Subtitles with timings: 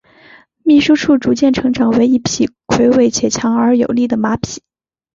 [0.63, 4.63] 秘书处逐渐成长为一匹魁伟且强而有力的马匹。